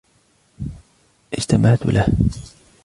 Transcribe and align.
استمعت 1.37 1.85
له. 1.85 2.05